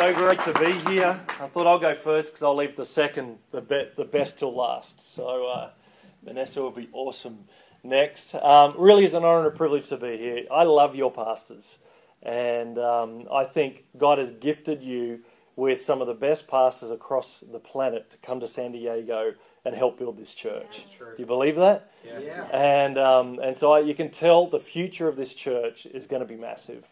[0.00, 1.20] so great to be here.
[1.28, 4.54] I thought I'll go first because I'll leave the second, the, be- the best till
[4.54, 4.98] last.
[5.14, 5.70] So uh,
[6.24, 7.44] Vanessa will be awesome
[7.84, 8.34] next.
[8.34, 10.46] Um, really is an honour and a privilege to be here.
[10.50, 11.80] I love your pastors,
[12.22, 15.20] and um, I think God has gifted you
[15.54, 19.34] with some of the best pastors across the planet to come to San Diego
[19.66, 20.86] and help build this church.
[20.98, 21.92] Do you believe that?
[22.06, 22.20] Yeah.
[22.20, 22.44] yeah.
[22.44, 26.20] And um, and so I, you can tell the future of this church is going
[26.20, 26.86] to be massive.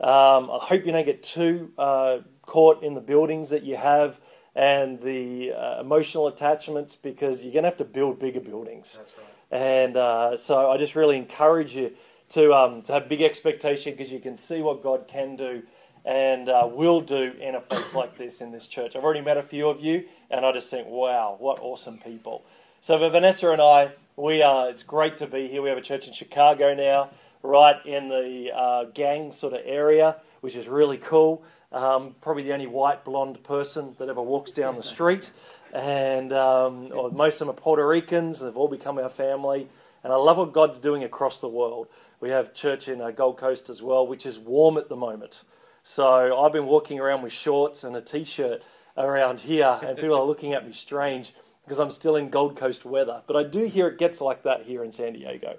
[0.00, 4.18] Um, I hope you don't get too uh, caught in the buildings that you have
[4.54, 8.98] and the uh, emotional attachments because you're going to have to build bigger buildings.
[8.98, 9.60] Right.
[9.60, 11.92] And uh, so I just really encourage you
[12.30, 15.62] to um, to have big expectation because you can see what God can do
[16.04, 18.96] and uh, will do in a place like this in this church.
[18.96, 22.44] I've already met a few of you, and I just think, wow, what awesome people.
[22.80, 24.70] So for Vanessa and I, we are.
[24.70, 25.62] It's great to be here.
[25.62, 27.10] We have a church in Chicago now,
[27.42, 31.44] right in the uh, gang sort of area, which is really cool.
[31.70, 35.32] Um, probably the only white blonde person that ever walks down the street,
[35.74, 38.40] and um, most of them are Puerto Ricans.
[38.40, 39.68] They've all become our family,
[40.02, 41.88] and I love what God's doing across the world.
[42.20, 45.44] We have church in uh, Gold Coast as well, which is warm at the moment.
[45.82, 48.64] So I've been walking around with shorts and a t-shirt
[48.96, 52.86] around here, and people are looking at me strange because I'm still in Gold Coast
[52.86, 53.22] weather.
[53.26, 55.58] But I do hear it gets like that here in San Diego,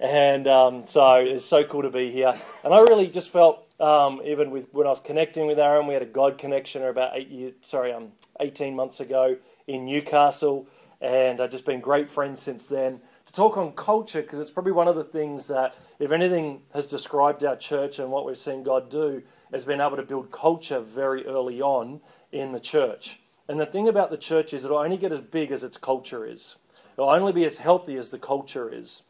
[0.00, 2.34] and um, so it's so cool to be here.
[2.64, 5.94] And I really just felt, um, even with when I was connecting with Aaron, we
[5.94, 9.36] had a God connection about eight years, sorry, um, 18 months ago
[9.66, 10.66] in Newcastle,
[11.00, 13.00] and I've just been great friends since then.
[13.26, 16.86] To talk on culture because it's probably one of the things that, if anything, has
[16.86, 20.80] described our church and what we've seen God do has been able to build culture
[20.80, 22.00] very early on
[22.32, 23.20] in the church.
[23.48, 26.24] And the thing about the church is it'll only get as big as its culture
[26.24, 26.56] is.
[26.96, 29.02] It'll only be as healthy as the culture is.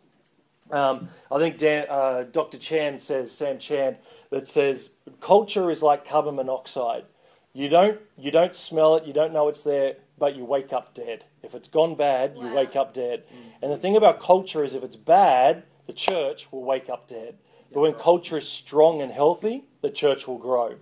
[0.70, 2.59] Um, I think Dan, uh, Dr.
[2.59, 3.97] Chand says, Sam Chand,
[4.31, 7.05] that says culture is like carbon monoxide.
[7.53, 10.95] You don't, you don't smell it, you don't know it's there, but you wake up
[10.95, 11.25] dead.
[11.42, 13.25] If it's gone bad, you wake up dead.
[13.29, 13.63] Mm.
[13.63, 17.36] And the thing about culture is if it's bad, the church will wake up dead.
[17.73, 20.77] But when culture is strong and healthy, the church will grow.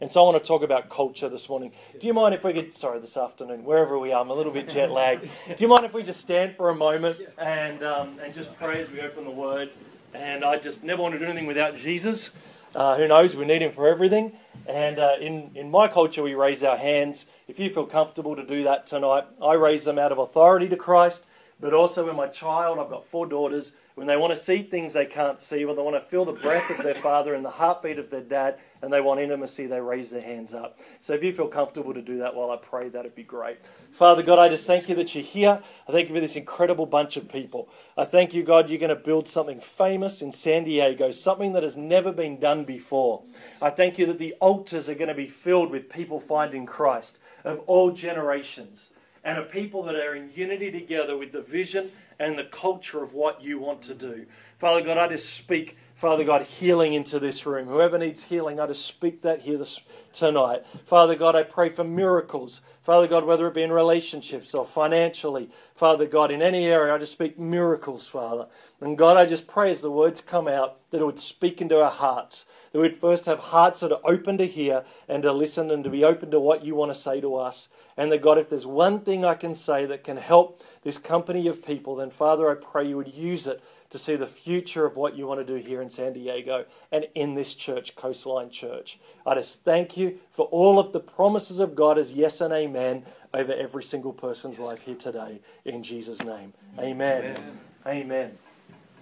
[0.00, 1.72] And so I want to talk about culture this morning.
[1.98, 4.52] Do you mind if we could, sorry, this afternoon, wherever we are, I'm a little
[4.52, 5.22] bit jet lagged.
[5.48, 8.80] Do you mind if we just stand for a moment and, um, and just pray
[8.80, 9.70] as we open the Word?
[10.14, 12.30] And I just never want to do anything without Jesus.
[12.76, 13.34] Uh, who knows?
[13.34, 14.36] We need Him for everything.
[14.68, 17.26] And uh, in, in my culture, we raise our hands.
[17.48, 20.76] If you feel comfortable to do that tonight, I raise them out of authority to
[20.76, 21.26] Christ,
[21.58, 24.92] but also when my child, I've got four daughters, when they want to see things
[24.92, 27.50] they can't see, when they want to feel the breath of their father and the
[27.50, 30.78] heartbeat of their dad, and they want intimacy, they raise their hands up.
[31.00, 33.58] So if you feel comfortable to do that while I pray, that'd be great.
[33.90, 35.60] Father God, I just thank you that you're here.
[35.88, 37.68] I thank you for this incredible bunch of people.
[37.96, 41.64] I thank you, God, you're going to build something famous in San Diego, something that
[41.64, 43.24] has never been done before.
[43.60, 47.18] I thank you that the altars are going to be filled with people finding Christ
[47.42, 48.90] of all generations
[49.24, 53.14] and a people that are in unity together with the vision and the culture of
[53.14, 54.26] what you want to do.
[54.58, 57.68] Father God, I just speak, Father God, healing into this room.
[57.68, 59.80] Whoever needs healing, I just speak that here this,
[60.12, 60.64] tonight.
[60.84, 62.60] Father God, I pray for miracles.
[62.82, 66.98] Father God, whether it be in relationships or financially, Father God, in any area, I
[66.98, 68.48] just speak miracles, Father.
[68.80, 71.80] And God, I just pray as the words come out that it would speak into
[71.80, 72.46] our hearts.
[72.72, 75.90] That we'd first have hearts that are open to hear and to listen and to
[75.90, 77.68] be open to what you want to say to us.
[77.98, 81.48] And that, God, if there's one thing I can say that can help this company
[81.48, 83.60] of people, then, Father, I pray you would use it
[83.90, 87.08] to see the future of what you want to do here in San Diego and
[87.14, 89.00] in this church, Coastline Church.
[89.26, 93.04] I just thank you for all of the promises of God as yes and amen
[93.34, 95.40] over every single person's life here today.
[95.64, 96.54] In Jesus' name.
[96.78, 97.24] Amen.
[97.24, 97.58] Amen.
[97.86, 98.38] amen.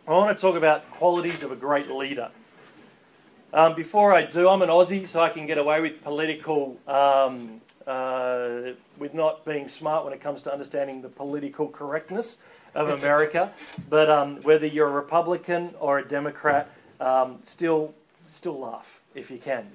[0.09, 2.31] I want to talk about qualities of a great leader.
[3.53, 7.61] Um, before I do, I'm an Aussie, so I can get away with political, um,
[7.87, 12.39] uh, with not being smart when it comes to understanding the political correctness
[12.75, 13.53] of America.
[13.89, 16.71] but um, whether you're a Republican or a Democrat,
[17.01, 17.95] um, still
[18.29, 19.71] still laugh if you can.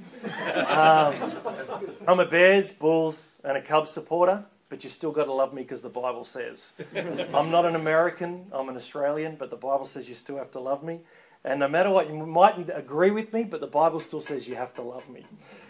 [0.67, 1.15] Um,
[2.07, 5.61] I'm a Bears, Bulls, and a Cubs supporter, but you still got to love me
[5.61, 6.73] because the Bible says.
[7.33, 10.59] I'm not an American, I'm an Australian, but the Bible says you still have to
[10.59, 10.99] love me.
[11.43, 14.55] And no matter what, you mightn't agree with me, but the Bible still says you
[14.55, 15.25] have to love me.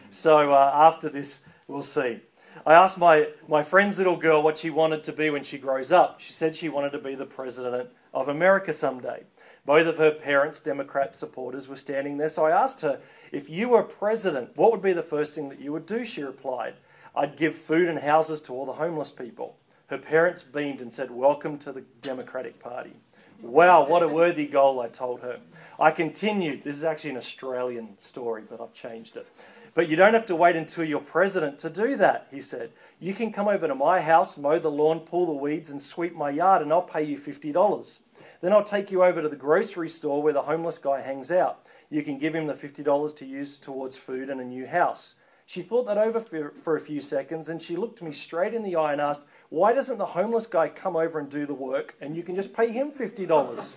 [0.10, 2.20] So uh, after this, we'll see.
[2.66, 5.92] I asked my, my friend's little girl what she wanted to be when she grows
[5.92, 6.20] up.
[6.20, 9.24] She said she wanted to be the president of America someday.
[9.66, 12.30] Both of her parents, Democrat supporters, were standing there.
[12.30, 13.00] So I asked her,
[13.32, 16.04] if you were president, what would be the first thing that you would do?
[16.04, 16.76] She replied,
[17.16, 19.58] I'd give food and houses to all the homeless people.
[19.88, 22.94] Her parents beamed and said, Welcome to the Democratic Party.
[23.42, 25.40] Wow, what a worthy goal, I told her.
[25.80, 26.64] I continued.
[26.64, 29.28] This is actually an Australian story, but I've changed it.
[29.74, 32.72] But you don't have to wait until you're president to do that, he said.
[33.00, 36.14] You can come over to my house, mow the lawn, pull the weeds, and sweep
[36.14, 38.00] my yard, and I'll pay you $50.
[38.42, 41.68] Then I'll take you over to the grocery store where the homeless guy hangs out.
[41.90, 45.16] You can give him the $50 to use towards food and a new house.
[45.46, 48.64] She thought that over for, for a few seconds and she looked me straight in
[48.64, 51.96] the eye and asked, Why doesn't the homeless guy come over and do the work
[52.00, 53.74] and you can just pay him $50?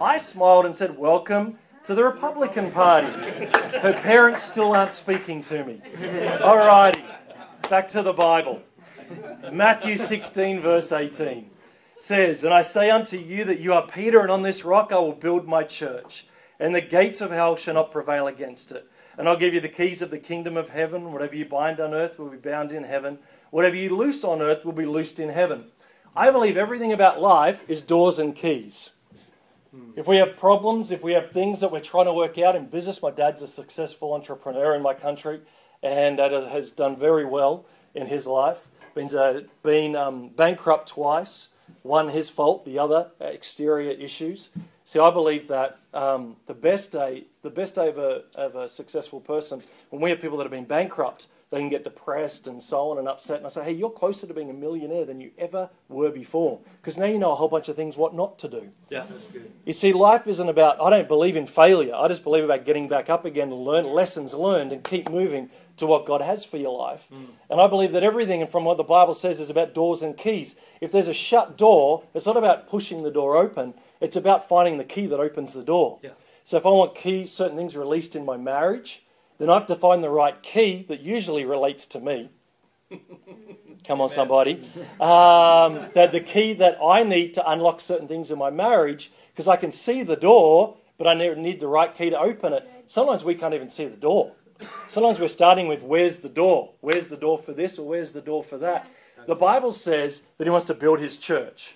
[0.00, 3.08] I smiled and said, Welcome to the Republican Party.
[3.78, 5.80] Her parents still aren't speaking to me.
[6.38, 7.02] Alrighty,
[7.68, 8.62] back to the Bible.
[9.52, 11.50] Matthew 16, verse 18
[11.96, 14.98] says, And I say unto you that you are Peter, and on this rock I
[14.98, 16.26] will build my church,
[16.58, 18.86] and the gates of hell shall not prevail against it.
[19.18, 21.12] And I'll give you the keys of the kingdom of heaven.
[21.12, 23.18] Whatever you bind on earth will be bound in heaven.
[23.50, 25.66] Whatever you loose on earth will be loosed in heaven.
[26.16, 28.90] I believe everything about life is doors and keys.
[29.96, 32.66] If we have problems, if we have things that we're trying to work out in
[32.66, 35.40] business, my dad's a successful entrepreneur in my country
[35.82, 37.64] and has done very well
[37.94, 38.68] in his life.
[38.94, 41.48] Been, uh, been um, bankrupt twice,
[41.82, 44.50] one his fault, the other exterior issues.
[44.84, 48.68] See, I believe that um, the best day, the best day of a, of a
[48.68, 52.62] successful person, when we have people that have been bankrupt, they can get depressed and
[52.62, 53.36] so on and upset.
[53.36, 56.58] And I say, hey, you're closer to being a millionaire than you ever were before.
[56.80, 58.70] Because now you know a whole bunch of things what not to do.
[58.88, 59.04] Yeah.
[59.08, 59.52] that's good.
[59.66, 61.94] You see, life isn't about, I don't believe in failure.
[61.94, 65.86] I just believe about getting back up again, learn lessons learned, and keep moving to
[65.86, 67.06] what God has for your life.
[67.12, 67.26] Mm.
[67.50, 70.56] And I believe that everything from what the Bible says is about doors and keys.
[70.80, 74.78] If there's a shut door, it's not about pushing the door open, it's about finding
[74.78, 75.98] the key that opens the door.
[76.02, 76.12] Yeah.
[76.44, 79.04] So if I want keys, certain things released in my marriage,
[79.42, 82.30] then I have to find the right key that usually relates to me.
[83.84, 84.62] Come on, somebody.
[85.00, 89.48] Um, that the key that I need to unlock certain things in my marriage, because
[89.48, 92.70] I can see the door, but I need the right key to open it.
[92.86, 94.30] Sometimes we can't even see the door.
[94.88, 96.74] Sometimes we're starting with where's the door?
[96.80, 98.86] Where's the door for this or where's the door for that?
[99.26, 101.74] The Bible says that he wants to build his church,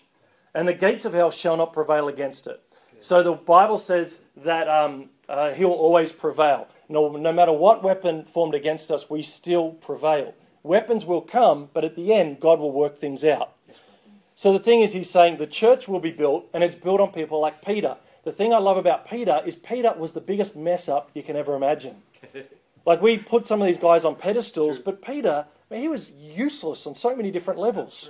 [0.54, 2.62] and the gates of hell shall not prevail against it.
[3.00, 6.68] So the Bible says that um, uh, he'll always prevail.
[6.88, 10.34] No, no matter what weapon formed against us, we still prevail.
[10.62, 13.52] Weapons will come, but at the end, God will work things out.
[14.34, 17.12] So the thing is, he's saying the church will be built, and it's built on
[17.12, 17.96] people like Peter.
[18.24, 21.36] The thing I love about Peter is Peter was the biggest mess up you can
[21.36, 22.02] ever imagine.
[22.86, 26.86] Like we put some of these guys on pedestals, but Peter, man, he was useless
[26.86, 28.08] on so many different levels.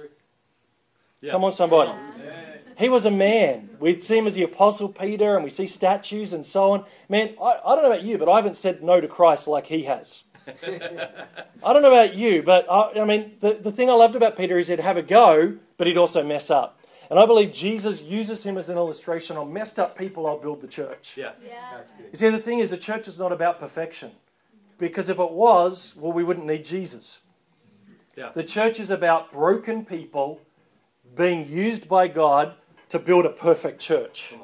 [1.23, 1.33] Yeah.
[1.33, 1.93] Come on, somebody.
[2.23, 2.46] Yeah.
[2.77, 3.71] He was a man.
[3.81, 6.85] We see him as the Apostle Peter, and we see statues and so on.
[7.09, 9.67] Man, I, I don't know about you, but I haven't said no to Christ like
[9.67, 10.25] he has.
[10.47, 14.37] I don't know about you, but I, I, mean, the, the thing I loved about
[14.37, 16.79] Peter is he'd have a go, but he'd also mess up.
[17.09, 20.61] And I believe Jesus uses him as an illustration on messed up people, I'll build
[20.61, 21.17] the church.
[21.17, 21.33] Yeah.
[21.45, 21.81] yeah.
[21.99, 24.11] You see, the thing is, the church is not about perfection.
[24.79, 27.21] Because if it was, well, we wouldn't need Jesus.
[28.17, 28.33] Yeah.
[28.35, 30.41] The church is about broken people
[31.15, 32.55] being used by God
[32.99, 34.35] to build a perfect church.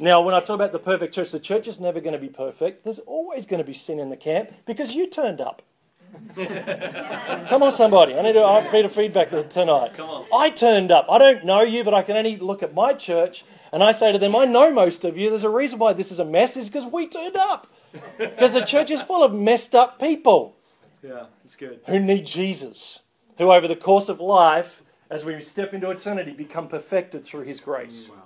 [0.00, 2.28] Now, when I talk about the perfect church, the church is never going to be
[2.28, 2.84] perfect.
[2.84, 5.62] There's always going to be sin in the camp because you turned up.
[6.36, 8.14] Come on, somebody.
[8.14, 9.92] I need a, bit of feedback tonight.
[9.94, 10.26] Come on.
[10.34, 11.06] I turned up.
[11.10, 14.10] I don't know you, but I can only look at my church and I say
[14.10, 15.30] to them, I know most of you.
[15.30, 17.66] There's a reason why this is a mess, is because we turned up.
[18.18, 20.56] Because the church is full of messed up people.
[21.02, 21.80] Yeah, it's good.
[21.86, 23.00] Who need Jesus.
[23.36, 27.60] Who, over the course of life, as we step into eternity, become perfected through His
[27.60, 28.08] grace.
[28.10, 28.22] Wow.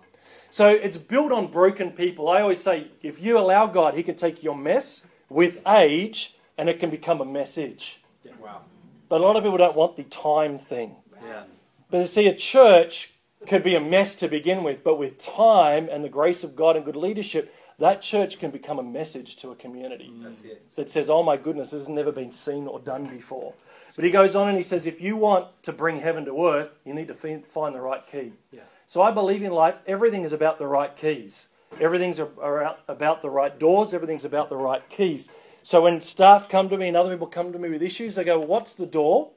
[0.50, 2.28] So it's built on broken people.
[2.28, 6.68] I always say, if you allow God, He can take your mess with age and
[6.68, 8.00] it can become a message.
[8.22, 8.32] Yeah.
[8.40, 8.62] Wow.
[9.08, 10.94] But a lot of people don't want the time thing.
[11.24, 11.44] Yeah.
[11.90, 13.10] But you see, a church
[13.46, 16.76] could be a mess to begin with, but with time and the grace of God
[16.76, 20.36] and good leadership, that church can become a message to a community mm.
[20.76, 23.54] that says, Oh my goodness, this has never been seen or done before.
[23.96, 26.70] But he goes on and he says, If you want to bring heaven to earth,
[26.84, 28.32] you need to find the right key.
[28.50, 28.60] Yeah.
[28.86, 31.48] So I believe in life, everything is about the right keys.
[31.80, 35.28] Everything's about the right doors, everything's about the right keys.
[35.62, 38.24] So when staff come to me and other people come to me with issues, they
[38.24, 39.30] go, well, What's the door?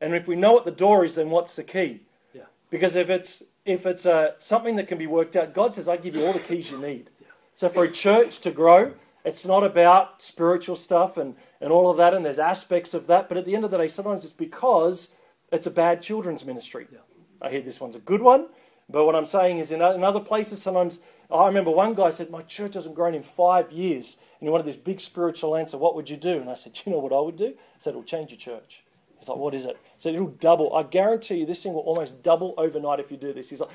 [0.00, 2.02] And if we know what the door is, then what's the key?
[2.32, 2.42] Yeah.
[2.70, 5.98] Because if it's if it's uh, something that can be worked out, God says, I
[5.98, 7.10] give you all the keys you need.
[7.54, 8.94] So for a church to grow,
[9.28, 13.28] it's not about spiritual stuff and, and all of that, and there's aspects of that,
[13.28, 15.10] but at the end of the day, sometimes it's because
[15.52, 16.86] it's a bad children's ministry.
[16.90, 17.00] Yeah.
[17.42, 18.46] I hear this one's a good one,
[18.88, 22.30] but what I'm saying is in, in other places, sometimes I remember one guy said,
[22.30, 25.76] My church hasn't grown in five years, and he wanted this big spiritual answer.
[25.76, 26.38] What would you do?
[26.38, 27.48] And I said, You know what I would do?
[27.48, 28.82] I said, It'll change your church.
[29.18, 29.76] He's like, What is it?
[29.76, 30.74] I said, It'll double.
[30.74, 33.50] I guarantee you this thing will almost double overnight if you do this.
[33.50, 33.70] He's like,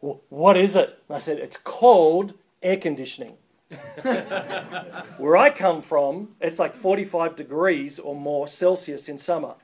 [0.00, 1.02] What is it?
[1.08, 3.38] And I said, It's called air conditioning.
[5.18, 9.54] Where I come from, it's like 45 degrees or more Celsius in summer.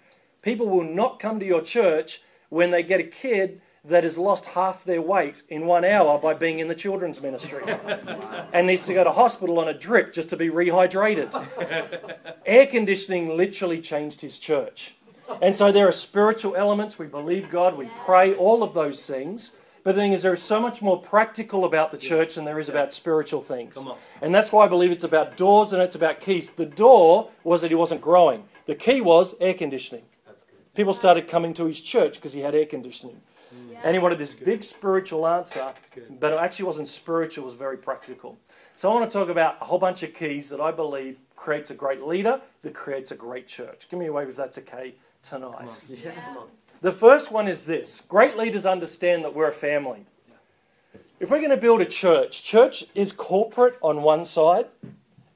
[0.43, 4.47] People will not come to your church when they get a kid that has lost
[4.47, 7.63] half their weight in one hour by being in the children's ministry
[8.53, 11.33] and needs to go to hospital on a drip just to be rehydrated.
[12.47, 14.95] Air conditioning literally changed his church.
[15.41, 16.99] And so there are spiritual elements.
[16.99, 19.53] We believe God, we pray, all of those things.
[19.87, 22.59] But the thing is, there is so much more practical about the church than there
[22.59, 23.79] is about spiritual things.
[24.21, 26.51] And that's why I believe it's about doors and it's about keys.
[26.51, 30.03] The door was that he wasn't growing, the key was air conditioning.
[30.75, 33.21] People started coming to his church because he had air conditioning.
[33.85, 35.73] And he wanted this big spiritual answer,
[36.19, 38.37] but it actually wasn't spiritual, it was very practical.
[38.75, 41.71] So I want to talk about a whole bunch of keys that I believe creates
[41.71, 43.89] a great leader, that creates a great church.
[43.89, 45.71] Give me a wave if that's okay tonight.
[45.89, 46.11] Yeah.
[46.81, 50.07] The first one is this great leaders understand that we're a family.
[51.19, 54.67] If we're going to build a church, church is corporate on one side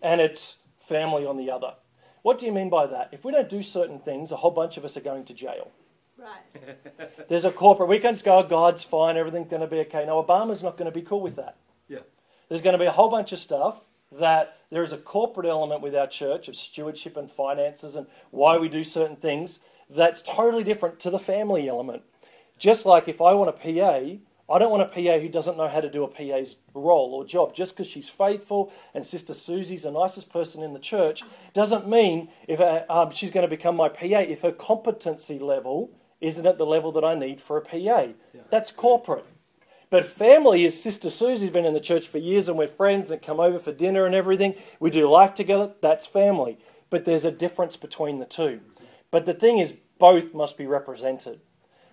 [0.02, 0.56] and it's
[0.86, 1.74] family on the other.
[2.22, 3.08] What do you mean by that?
[3.12, 5.70] If we don't do certain things, a whole bunch of us are going to jail.
[6.18, 6.78] Right.
[7.30, 10.04] There's a corporate, we can't just go, oh, God's fine, everything's going to be okay.
[10.04, 11.56] No, Obama's not going to be cool with that.
[11.88, 12.00] Yeah.
[12.50, 13.80] There's going to be a whole bunch of stuff
[14.12, 18.58] that there is a corporate element with our church of stewardship and finances and why
[18.58, 19.60] we do certain things
[19.94, 22.02] that's totally different to the family element.
[22.58, 24.18] Just like if I want a PA,
[24.50, 27.24] I don't want a PA who doesn't know how to do a PA's role or
[27.24, 27.54] job.
[27.54, 32.28] Just because she's faithful and Sister Susie's the nicest person in the church doesn't mean
[32.48, 36.58] if uh, um, she's going to become my PA if her competency level isn't at
[36.58, 37.76] the level that I need for a PA.
[37.76, 38.12] Yeah.
[38.50, 39.24] That's corporate.
[39.88, 43.22] But family is Sister Susie's been in the church for years and we're friends and
[43.22, 44.54] come over for dinner and everything.
[44.78, 45.72] We do life together.
[45.80, 46.58] That's family.
[46.90, 48.60] But there's a difference between the two.
[49.10, 51.40] But the thing is, both must be represented.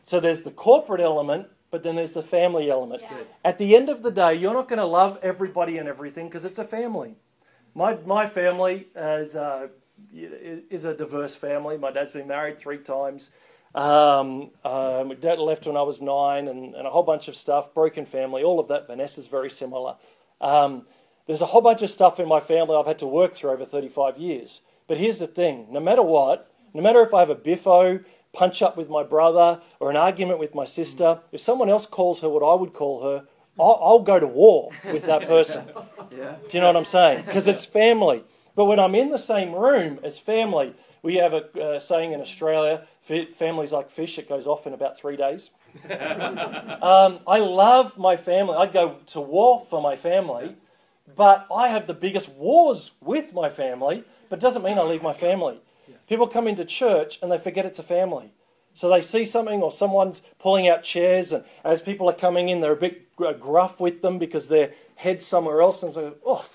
[0.05, 3.01] So there's the corporate element, but then there's the family element.
[3.03, 3.17] Yeah.
[3.43, 6.45] At the end of the day, you're not going to love everybody and everything because
[6.45, 7.15] it's a family.
[7.75, 9.67] My, my family is, uh,
[10.13, 11.77] is a diverse family.
[11.77, 13.31] My dad's been married three times.
[13.75, 17.35] Um, uh, my dad left when I was nine, and, and, a whole bunch of
[17.35, 17.73] stuff.
[17.73, 18.87] Broken family, all of that.
[18.87, 19.97] Vanessa's very similar.
[20.39, 20.87] Um,
[21.27, 23.65] there's a whole bunch of stuff in my family I've had to work through over
[23.65, 24.61] 35 years.
[24.87, 27.99] But here's the thing no matter what, no matter if I have a biffo,
[28.33, 32.21] punch up with my brother, or an argument with my sister, if someone else calls
[32.21, 33.25] her what I would call her,
[33.59, 35.65] I'll, I'll go to war with that person.
[36.11, 36.35] Yeah.
[36.47, 37.25] Do you know what I'm saying?
[37.25, 38.23] Because it's family.
[38.55, 42.21] But when I'm in the same room as family, we have a uh, saying in
[42.21, 42.87] Australia
[43.37, 45.49] families like fish, it goes off in about three days.
[45.89, 48.55] um, I love my family.
[48.55, 50.57] I'd go to war for my family,
[51.15, 55.01] but I have the biggest wars with my family, but it doesn't mean I leave
[55.01, 55.59] my family.
[56.07, 58.33] People come into church and they forget it's a family.
[58.73, 62.59] So they see something or someone's pulling out chairs, and as people are coming in,
[62.59, 66.45] they're a bit gruff with them because their head's somewhere else, and so, oh,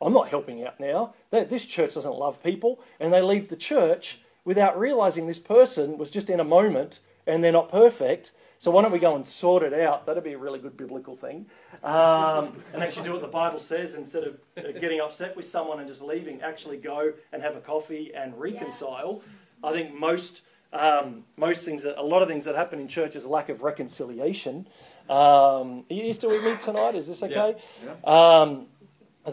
[0.00, 1.14] I'm not helping out now.
[1.30, 6.08] This church doesn't love people, and they leave the church without realizing this person was
[6.08, 8.32] just in a moment and they're not perfect.
[8.58, 10.06] So why don't we go and sort it out?
[10.06, 11.46] That'd be a really good biblical thing.
[11.82, 15.78] Um, and actually do what the Bible says instead of uh, getting upset with someone
[15.78, 16.40] and just leaving.
[16.40, 19.22] Actually go and have a coffee and reconcile.
[19.62, 23.16] I think most um, most things that a lot of things that happen in church
[23.16, 24.68] is a lack of reconciliation.
[25.08, 26.94] Um, are you still with me tonight?
[26.94, 27.56] Is this okay?
[27.84, 27.94] Yeah.
[28.04, 28.40] Yeah.
[28.40, 28.66] Um,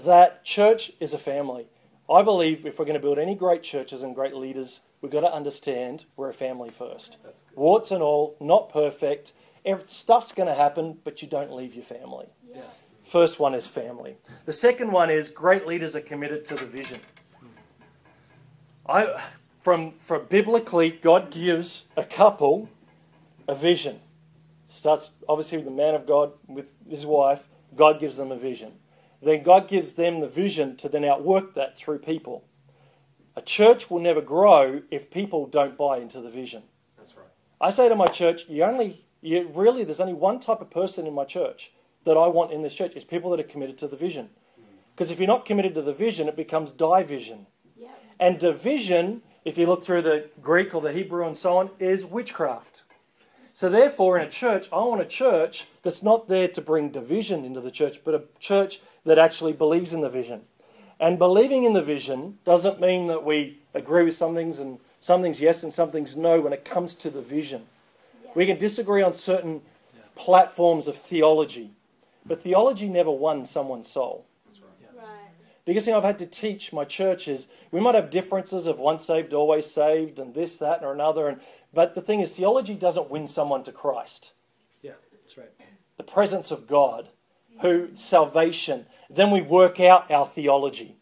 [0.05, 1.67] that church is a family.
[2.09, 5.19] I believe if we're going to build any great churches and great leaders, we've got
[5.19, 7.17] to understand we're a family first.
[7.55, 9.33] Warts and all, not perfect.
[9.85, 12.25] Stuff's going to happen, but you don't leave your family.
[12.51, 12.61] Yeah.
[13.03, 14.15] First one is family.
[14.45, 16.99] The second one is great leaders are committed to the vision.
[18.87, 19.21] I,
[19.59, 22.69] from, from biblically, God gives a couple
[23.47, 23.99] a vision.
[24.69, 27.47] Starts obviously with the man of God, with his wife.
[27.75, 28.71] God gives them a vision.
[29.21, 32.45] Then God gives them the vision to then outwork that through people.
[33.35, 36.63] A church will never grow if people don't buy into the vision.
[36.97, 37.25] That's right.
[37.59, 41.07] I say to my church, you only, you really, there's only one type of person
[41.07, 41.71] in my church
[42.03, 44.25] that I want in this church is people that are committed to the vision.
[44.59, 44.65] Mm.
[44.93, 47.47] Because if you're not committed to the vision, it becomes division.
[47.77, 47.89] Yep.
[48.19, 52.05] And division, if you look through the Greek or the Hebrew and so on, is
[52.05, 52.83] witchcraft.
[53.53, 57.45] So therefore, in a church, I want a church that's not there to bring division
[57.45, 60.41] into the church, but a church that actually believes in the vision.
[61.03, 65.21] And believing in the vision doesn't mean that we agree with some things and some
[65.21, 67.63] things yes and some things no when it comes to the vision.
[68.23, 68.29] Yeah.
[68.35, 69.61] We can disagree on certain
[70.15, 71.71] platforms of theology,
[72.25, 74.25] but theology never won someone's soul.
[74.97, 75.05] Right.
[75.65, 79.03] Biggest thing I've had to teach my church is we might have differences of once
[79.03, 81.27] saved, always saved, and this, that, or another.
[81.27, 81.41] And,
[81.73, 84.31] but the thing is, theology doesn't win someone to Christ.
[84.81, 85.51] Yeah, that's right.
[85.97, 87.09] the presence of God,
[87.63, 90.97] who salvation, then we work out our theology.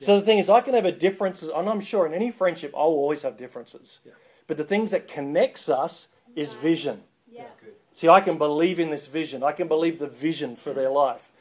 [0.00, 2.72] So the thing is, I can have a differences, and I'm sure in any friendship,
[2.74, 4.00] I'll always have differences.
[4.04, 4.12] Yeah.
[4.46, 7.02] But the things that connects us is vision.
[7.30, 7.42] Yeah.
[7.42, 7.74] That's good.
[7.92, 9.42] See, I can believe in this vision.
[9.42, 11.32] I can believe the vision for their life.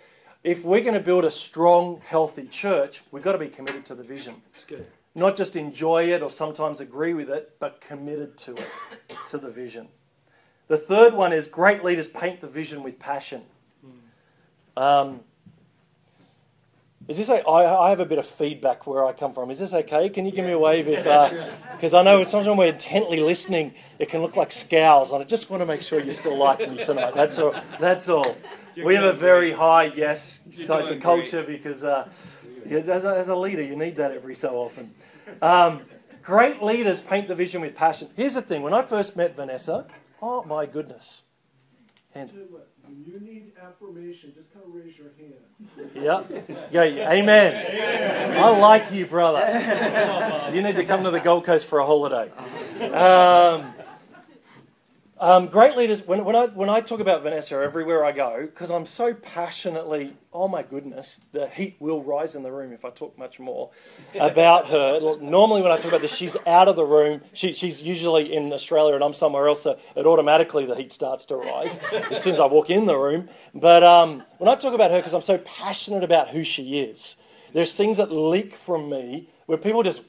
[0.43, 3.95] If we're going to build a strong, healthy church, we've got to be committed to
[3.95, 4.35] the vision.
[4.49, 4.85] It's good.
[5.15, 8.67] Not just enjoy it or sometimes agree with it, but committed to it,
[9.27, 9.87] to the vision.
[10.67, 13.43] The third one is great leaders paint the vision with passion.
[14.77, 15.21] Um,
[17.07, 19.51] is this a, I, I have a bit of feedback where I come from.
[19.51, 20.09] Is this okay?
[20.09, 21.03] Can you give me a wave if
[21.71, 25.25] because I know sometimes when we're intently listening, it can look like scowls, and I
[25.25, 27.13] just want to make sure you still like me tonight.
[27.13, 27.53] That's all.
[27.79, 28.35] That's all.
[28.73, 32.09] You're we have a very high yes of culture because uh,
[32.69, 34.91] as, a, as a leader, you need that every so often.
[35.43, 35.81] Um,
[36.23, 38.09] great leaders paint the vision with passion.
[38.15, 39.85] Here's the thing: when I first met Vanessa,
[40.23, 41.21] oh my goodness,
[42.15, 46.69] and Tell you what, when you need affirmation, just kind of raise your hand.
[46.71, 48.37] yeah, yeah, amen.
[48.37, 49.41] I like you, brother.
[50.55, 52.31] You need to come to the Gold Coast for a holiday.
[52.85, 53.73] Um,
[55.17, 56.05] um, great leaders.
[56.05, 60.13] When, when I when I talk about Vanessa everywhere I go, because I'm so passionately,
[60.33, 63.71] oh my goodness, the heat will rise in the room if I talk much more
[64.19, 64.99] about her.
[65.21, 67.21] Normally, when I talk about this, she's out of the room.
[67.31, 69.61] She, she's usually in Australia, and I'm somewhere else.
[69.63, 71.79] So it automatically the heat starts to rise
[72.11, 73.29] as soon as I walk in the room.
[73.53, 77.15] But um, when I talk about her, because I'm so passionate about who she is,
[77.53, 80.01] there's things that leak from me where people just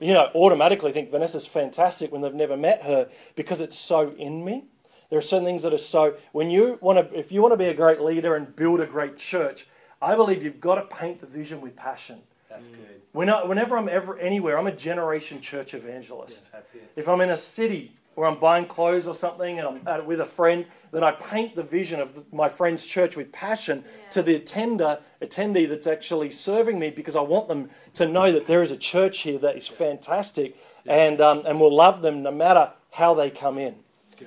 [0.00, 4.44] you know, automatically think Vanessa's fantastic when they've never met her because it's so in
[4.44, 4.64] me.
[5.10, 6.16] There are certain things that are so.
[6.32, 8.86] When you want to, if you want to be a great leader and build a
[8.86, 9.66] great church,
[10.02, 12.20] I believe you've got to paint the vision with passion.
[12.48, 13.00] That's good.
[13.12, 16.50] When I, whenever I'm ever anywhere, I'm a generation church evangelist.
[16.52, 16.90] That's it.
[16.94, 20.20] If I'm in a city where I'm buying clothes or something and I'm at, with
[20.20, 24.10] a friend, then I paint the vision of the, my friend's church with passion Yeah.
[24.10, 28.48] to the attender, attendee that's actually serving me because I want them to know that
[28.48, 32.32] there is a church here that is fantastic and, um, and will love them no
[32.32, 33.76] matter how they come in.
[34.16, 34.26] Good.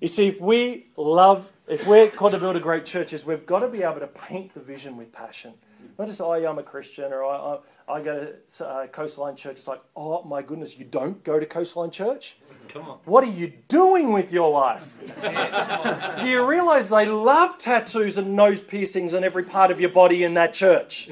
[0.00, 3.46] You see, if we love, if we're called to build a great church, is we've
[3.46, 5.54] got to be able to paint the vision with passion.
[5.98, 7.58] Not just, oh, yeah, I'm a Christian or I,
[7.88, 9.58] I, I go to uh, Coastline Church.
[9.58, 12.36] It's like, oh my goodness, you don't go to Coastline Church?
[12.68, 12.98] Come on.
[13.04, 14.96] What are you doing with your life?
[16.20, 20.22] Do you realize they love tattoos and nose piercings on every part of your body
[20.22, 21.10] in that church?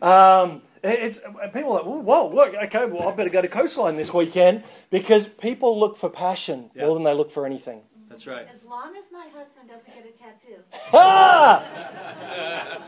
[0.00, 1.18] Um, it's
[1.52, 4.64] people are like, "Ooh, whoa, look, okay, well, I better go to Coastline this weekend
[4.88, 7.82] because people look for passion more than they look for anything.
[8.10, 8.48] That's right.
[8.52, 10.60] As long as my husband doesn't get a tattoo.
[10.92, 11.62] Ah!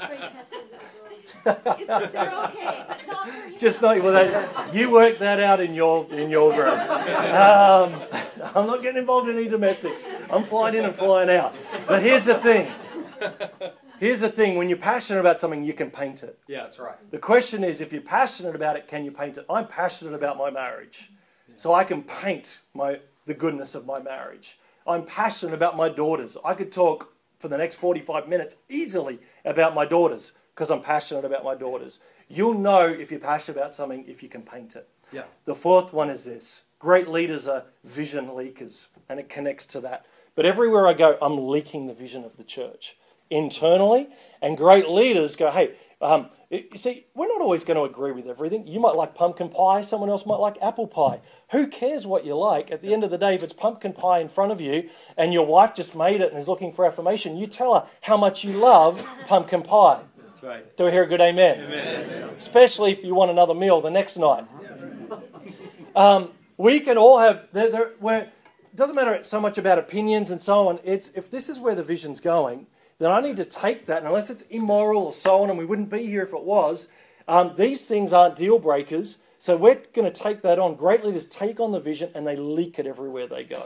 [0.08, 0.82] Free tattoos at.
[1.80, 3.58] It's, they're okay, but not for him.
[3.58, 4.12] Just not well.
[4.12, 6.78] That, you work that out in your in your room.
[6.80, 8.02] Um,
[8.56, 10.08] I'm not getting involved in any domestics.
[10.28, 11.56] I'm flying in and flying out.
[11.86, 12.68] But here's the thing.
[14.00, 14.56] Here's the thing.
[14.56, 16.36] When you're passionate about something, you can paint it.
[16.48, 16.96] Yeah, that's right.
[17.12, 19.46] The question is, if you're passionate about it, can you paint it?
[19.48, 21.12] I'm passionate about my marriage,
[21.56, 24.58] so I can paint my the goodness of my marriage.
[24.86, 26.36] I'm passionate about my daughters.
[26.44, 31.24] I could talk for the next 45 minutes easily about my daughters because I'm passionate
[31.24, 31.98] about my daughters.
[32.28, 34.88] You'll know if you're passionate about something if you can paint it.
[35.12, 35.24] Yeah.
[35.44, 40.06] The fourth one is this great leaders are vision leakers, and it connects to that.
[40.34, 42.96] But everywhere I go, I'm leaking the vision of the church
[43.30, 44.08] internally,
[44.42, 48.26] and great leaders go, hey, um, you see, we're not always going to agree with
[48.26, 48.66] everything.
[48.66, 51.20] You might like pumpkin pie, someone else might like apple pie.
[51.52, 52.70] Who cares what you like?
[52.72, 55.32] At the end of the day, if it's pumpkin pie in front of you and
[55.32, 58.42] your wife just made it and is looking for affirmation, you tell her how much
[58.42, 60.02] you love pumpkin pie.
[60.26, 60.76] That's right.
[60.76, 61.60] Do we hear a good amen?
[61.60, 62.30] Amen.
[62.36, 64.44] Especially if you want another meal the next night.
[65.94, 70.30] Um, we can all have, there, there, where, it doesn't matter so much about opinions
[70.30, 70.80] and so on.
[70.82, 72.66] It's if this is where the vision's going,
[73.02, 75.64] then I need to take that, and unless it's immoral or so on, and we
[75.64, 76.88] wouldn't be here if it was.
[77.28, 80.76] Um, these things aren't deal breakers, so we're going to take that on.
[80.76, 83.64] Great leaders take on the vision and they leak it everywhere they go.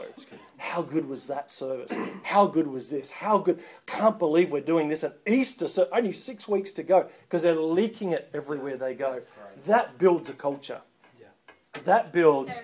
[0.57, 1.95] How good was that service?
[2.23, 3.11] How good was this?
[3.11, 3.59] How good?
[3.85, 5.03] Can't believe we're doing this.
[5.03, 9.21] And Easter, so only six weeks to go because they're leaking it everywhere they go.
[9.67, 10.81] That builds a culture.
[11.19, 11.27] Yeah.
[11.83, 12.59] That builds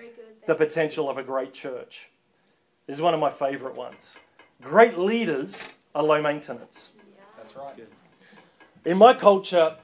[0.48, 2.10] the potential of a great church.
[2.88, 4.16] This is one of my favorite ones.
[4.60, 6.90] Great leaders are low maintenance.
[7.36, 7.76] That's right.
[7.76, 7.88] Good.
[8.84, 9.76] In my culture,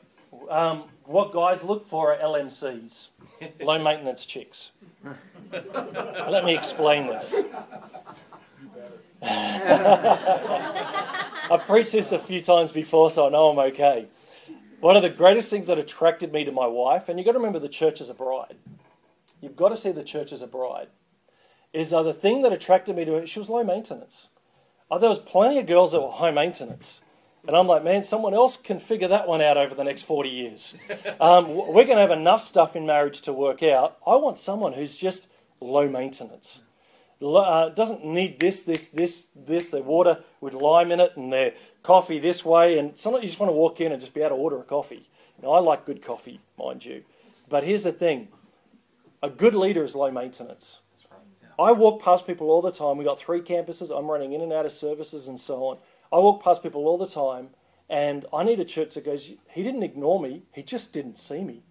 [0.48, 3.08] um, what guys look for are LMCs,
[3.60, 4.70] low maintenance chicks.
[5.52, 7.34] Let me explain this.
[9.22, 9.60] I've
[11.66, 14.06] preached this a few times before, so I know I'm okay.
[14.80, 17.38] One of the greatest things that attracted me to my wife, and you've got to
[17.38, 18.56] remember the church as a bride.
[19.40, 20.88] You've got to see the church as a bride.
[21.72, 24.28] Is uh, the thing that attracted me to her, she was low maintenance.
[24.90, 27.00] Oh, there was plenty of girls that were high maintenance.
[27.46, 30.28] And I'm like, man, someone else can figure that one out over the next 40
[30.28, 30.74] years.
[31.20, 33.98] Um, we're going to have enough stuff in marriage to work out.
[34.06, 35.28] I want someone who's just
[35.60, 36.62] low maintenance.
[37.22, 41.52] Uh, doesn't need this, this, this, this, their water with lime in it and their
[41.82, 42.78] coffee this way.
[42.78, 44.62] And sometimes you just want to walk in and just be able to order a
[44.62, 45.10] coffee.
[45.42, 47.04] Now, I like good coffee, mind you.
[47.50, 48.28] But here's the thing
[49.22, 50.80] a good leader is low maintenance.
[51.60, 52.96] I walk past people all the time.
[52.96, 53.96] We've got three campuses.
[53.96, 55.78] I'm running in and out of services and so on.
[56.10, 57.50] I walk past people all the time,
[57.90, 61.44] and I need a church that goes, He didn't ignore me, He just didn't see
[61.44, 61.62] me.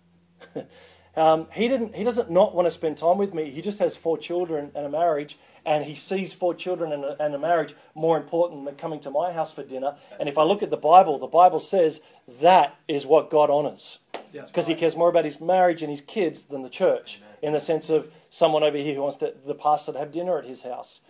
[1.16, 3.50] um, he, didn't, he doesn't not want to spend time with me.
[3.50, 7.22] He just has four children and a marriage, and he sees four children and a,
[7.22, 9.96] and a marriage more important than coming to my house for dinner.
[10.20, 12.00] and if I look at the Bible, the Bible says
[12.42, 14.00] that is what God honors.
[14.32, 17.60] Because he cares more about his marriage and his kids than the church, in the
[17.60, 20.64] sense of someone over here who wants to, the pastor to have dinner at his
[20.64, 21.02] house.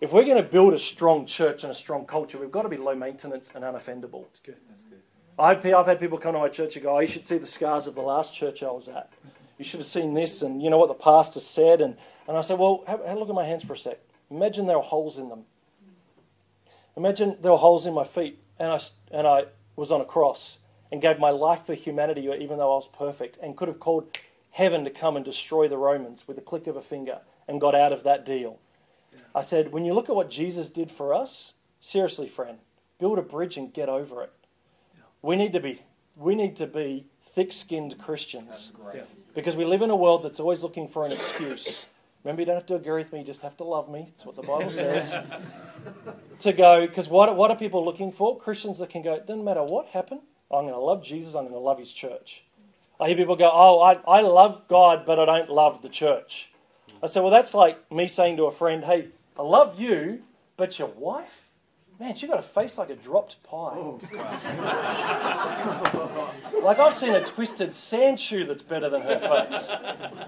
[0.00, 2.68] If we're going to build a strong church and a strong culture, we've got to
[2.68, 4.24] be low maintenance and unoffendable.
[4.24, 4.56] That's good.
[4.68, 5.00] That's good.
[5.38, 7.46] I've, I've had people come to my church and go, oh, you should see the
[7.46, 9.10] scars of the last church I was at.
[9.58, 11.80] You should have seen this, and you know what the pastor said.
[11.80, 13.98] And, and I said, well, have, have a look at my hands for a sec.
[14.30, 15.44] Imagine there were holes in them.
[16.96, 18.80] Imagine there were holes in my feet, and I,
[19.10, 19.44] and I
[19.76, 20.58] was on a cross
[20.92, 24.16] and gave my life for humanity, even though I was perfect, and could have called
[24.50, 27.74] heaven to come and destroy the Romans with a click of a finger and got
[27.74, 28.58] out of that deal.
[29.34, 32.58] I said, when you look at what Jesus did for us, seriously, friend,
[32.98, 34.32] build a bridge and get over it.
[35.22, 35.80] We need to be,
[36.14, 39.02] we need to be thick-skinned Christians Yeah.
[39.34, 41.86] because we live in a world that's always looking for an excuse.
[42.22, 44.12] Remember, you don't have to agree with me; you just have to love me.
[44.16, 45.14] That's what the Bible says.
[46.40, 48.38] to go, because what, what are people looking for?
[48.38, 49.14] Christians that can go.
[49.14, 50.20] It doesn't matter what happened.
[50.58, 51.34] I'm going to love Jesus.
[51.34, 52.44] I'm going to love His church.
[53.00, 56.52] I hear people go, "Oh, I, I love God, but I don't love the church."
[57.02, 60.22] I said, "Well, that's like me saying to a friend, "Hey, I love you,
[60.56, 61.48] but your wife,
[61.98, 63.98] man, she got a face like a dropped pie." Oh,
[66.62, 69.70] like I've seen a twisted sand shoe that's better than her face.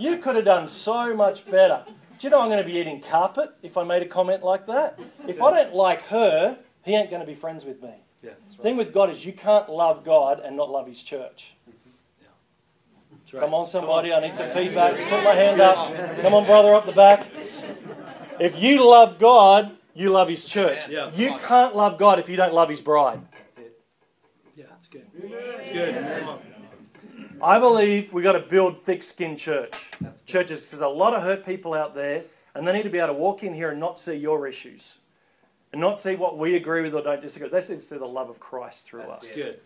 [0.01, 1.85] You could have done so much better.
[2.19, 4.67] Do you know I'm going to be eating carpet if I made a comment like
[4.67, 4.99] that?
[5.29, 8.04] If I don't like her, he ain't going to be friends with me.
[8.25, 8.31] Yeah.
[8.47, 11.55] That's thing with God is you can't love God and not love His church.
[11.69, 13.17] Mm-hmm.
[13.19, 13.41] That's right.
[13.41, 14.95] Come on, somebody, I need some feedback.
[15.11, 15.95] Put my hand up.
[16.23, 17.27] Come on, brother, up the back.
[18.41, 20.89] If you love God, you love His church.
[20.89, 21.11] Yeah.
[21.15, 23.21] You can't love God if you don't love His bride.
[23.33, 23.79] That's it.
[24.57, 24.65] Yeah.
[24.71, 25.07] That's good.
[25.57, 26.23] That's good.
[26.25, 26.39] Come.
[27.43, 29.91] I believe we've got to build thick skinned church.
[30.25, 32.99] Churches, 'cause there's a lot of hurt people out there, and they need to be
[32.99, 34.99] able to walk in here and not see your issues.
[35.75, 37.49] And not see what we agree with or don't disagree.
[37.49, 39.35] They need to see the love of Christ through us.
[39.35, 39.61] Good.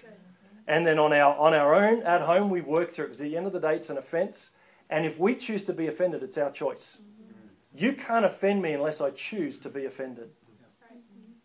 [0.66, 3.24] And then on our on our own at home we work through it because at
[3.24, 4.48] the end of the day it's an offence.
[4.88, 6.96] And if we choose to be offended, it's our choice.
[6.96, 7.84] Mm-hmm.
[7.84, 10.30] You can't offend me unless I choose to be offended.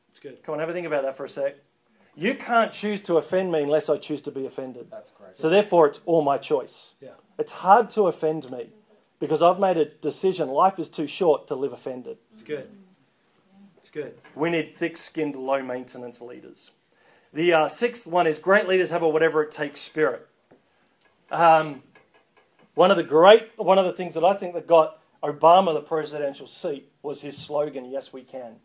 [0.07, 0.41] It's good.
[0.43, 1.57] Come on, have a think about that for a sec.
[2.15, 4.87] You can't choose to offend me unless I choose to be offended.
[4.89, 5.37] That's great.
[5.37, 6.93] So therefore, it's all my choice.
[7.01, 7.09] Yeah.
[7.37, 8.69] It's hard to offend me
[9.19, 10.47] because I've made a decision.
[10.47, 12.19] Life is too short to live offended.
[12.31, 12.69] It's good.
[13.93, 14.17] Good.
[14.33, 16.71] We need thick skinned, low maintenance leaders.
[17.31, 20.27] The uh, sixth one is great leaders have a whatever it takes spirit.
[21.29, 21.83] Um,
[22.73, 25.81] one of the great, one of the things that I think that got Obama the
[25.81, 28.55] presidential seat was his slogan, Yes, we can.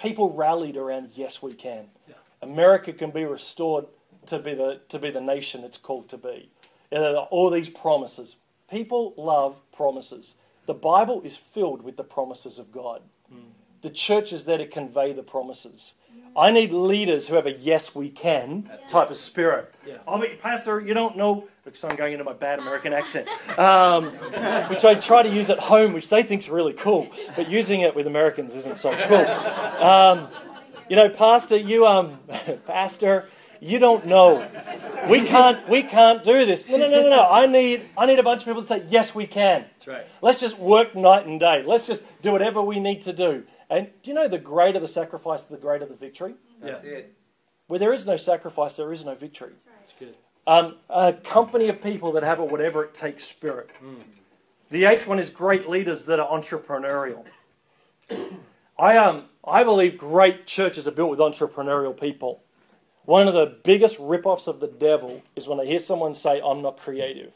[0.00, 1.86] People rallied around Yes, we can.
[2.08, 2.14] Yeah.
[2.42, 3.86] America can be restored
[4.26, 6.50] to be the, to be the nation it's called to be.
[6.90, 8.34] And there are all these promises.
[8.68, 10.34] People love promises.
[10.66, 13.02] The Bible is filled with the promises of God.
[13.86, 15.92] The church is there to convey the promises.
[16.36, 19.72] I need leaders who have a yes, we can type of spirit.
[19.86, 19.98] Yeah.
[20.08, 24.06] I mean, Pastor, you don't know, because I'm going into my bad American accent, um,
[24.68, 27.94] which I try to use at home, which they think's really cool, but using it
[27.94, 29.86] with Americans isn't so cool.
[29.86, 30.30] Um,
[30.90, 32.18] you know, Pastor, you, um,
[32.66, 33.28] Pastor,
[33.60, 34.48] you don't know.
[35.08, 36.68] We can't, we can't do this.
[36.68, 37.30] No, no, no, no, no.
[37.30, 39.64] I need, I need a bunch of people to say, yes, we can.
[39.74, 40.06] That's right.
[40.22, 41.62] Let's just work night and day.
[41.64, 43.44] Let's just do whatever we need to do.
[43.68, 46.34] And do you know the greater the sacrifice, the greater the victory?
[46.60, 46.90] That's Yeah.
[46.90, 47.14] it.
[47.66, 49.52] Where there is no sacrifice, there is no victory.
[49.82, 50.14] It's good.
[50.46, 53.70] Um, a company of people that have a whatever it takes spirit.
[54.70, 57.24] The eighth one is great leaders that are entrepreneurial.
[58.78, 62.42] I, um, I believe great churches are built with entrepreneurial people.
[63.04, 66.62] One of the biggest rip-offs of the devil is when I hear someone say, I'm
[66.62, 67.32] not creative.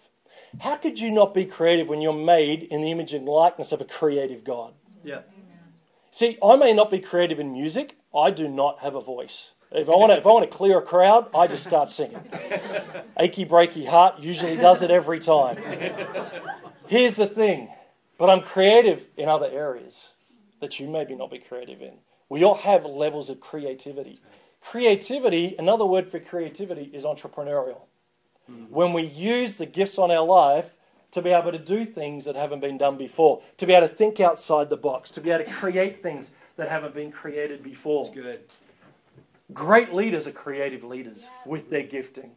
[0.60, 3.80] How could you not be creative when you're made in the image and likeness of
[3.80, 4.74] a creative God?
[5.04, 5.20] Yeah.
[6.10, 7.96] See, I may not be creative in music.
[8.14, 9.52] I do not have a voice.
[9.72, 12.20] If I want to, if I want to clear a crowd, I just start singing.
[13.16, 15.58] Achy breaky heart usually does it every time.
[16.88, 17.68] Here's the thing,
[18.18, 20.10] but I'm creative in other areas
[20.60, 21.94] that you maybe not be creative in.
[22.28, 24.20] We all have levels of creativity.
[24.60, 27.82] Creativity, another word for creativity, is entrepreneurial.
[28.50, 28.74] Mm-hmm.
[28.74, 30.72] When we use the gifts on our life
[31.12, 33.94] to be able to do things that haven't been done before, to be able to
[33.94, 38.04] think outside the box, to be able to create things that haven't been created before.
[38.04, 38.40] That's good.
[39.52, 42.32] Great leaders are creative leaders with their gifting.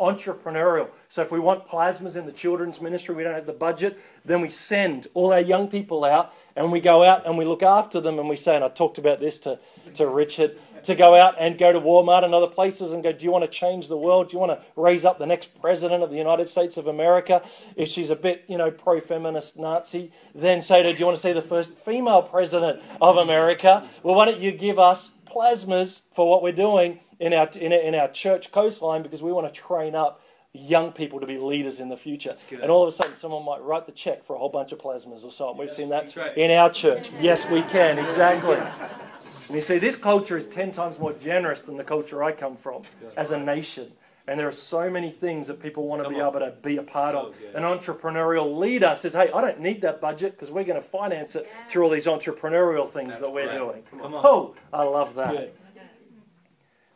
[0.00, 0.88] Entrepreneurial.
[1.08, 4.40] So if we want plasmas in the children's ministry, we don't have the budget, then
[4.40, 8.00] we send all our young people out and we go out and we look after
[8.00, 9.58] them and we say, and I talked about this to,
[9.94, 13.24] to Richard, to go out and go to Walmart and other places and go, Do
[13.24, 14.30] you want to change the world?
[14.30, 17.42] Do you want to raise up the next president of the United States of America?
[17.76, 21.06] If she's a bit, you know, pro feminist Nazi, then say to her, Do you
[21.06, 23.88] want to see the first female president of America?
[24.02, 27.94] Well, why don't you give us plasmas for what we're doing in our, in in
[27.94, 30.20] our church coastline because we want to train up
[30.54, 32.34] young people to be leaders in the future.
[32.50, 34.78] And all of a sudden, someone might write the check for a whole bunch of
[34.78, 35.56] plasmas or something.
[35.56, 36.36] We've seen that right.
[36.36, 37.10] in our church.
[37.20, 38.58] Yes, we can, exactly.
[39.48, 42.56] And you see, this culture is 10 times more generous than the culture I come
[42.56, 42.82] from
[43.16, 43.92] as a nation.
[44.28, 46.28] And there are so many things that people want to Come be on.
[46.36, 47.38] able to be a part So of.
[47.40, 47.54] good.
[47.56, 51.34] An entrepreneurial leader says, Hey, I don't need that budget because we're going to finance
[51.34, 53.58] it through all these entrepreneurial things That's that we're right.
[53.58, 53.82] doing.
[53.90, 54.24] Come on.
[54.24, 55.32] Oh, I love that.
[55.32, 55.52] Good.